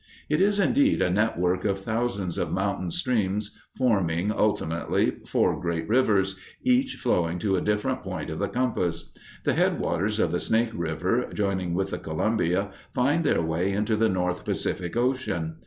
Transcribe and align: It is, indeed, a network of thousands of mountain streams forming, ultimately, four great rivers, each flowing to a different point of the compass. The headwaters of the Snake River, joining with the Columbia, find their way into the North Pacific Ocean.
It 0.29 0.41
is, 0.41 0.57
indeed, 0.59 0.99
a 0.99 1.11
network 1.11 1.63
of 1.63 1.77
thousands 1.77 2.39
of 2.39 2.51
mountain 2.51 2.89
streams 2.89 3.55
forming, 3.77 4.31
ultimately, 4.31 5.17
four 5.27 5.59
great 5.61 5.87
rivers, 5.87 6.37
each 6.63 6.95
flowing 6.95 7.37
to 7.37 7.55
a 7.55 7.61
different 7.61 8.01
point 8.01 8.31
of 8.31 8.39
the 8.39 8.47
compass. 8.47 9.13
The 9.45 9.53
headwaters 9.53 10.19
of 10.19 10.31
the 10.31 10.39
Snake 10.39 10.71
River, 10.73 11.29
joining 11.31 11.75
with 11.75 11.91
the 11.91 11.99
Columbia, 11.99 12.71
find 12.91 13.23
their 13.23 13.43
way 13.43 13.71
into 13.73 13.95
the 13.95 14.09
North 14.09 14.43
Pacific 14.43 14.97
Ocean. 14.97 15.57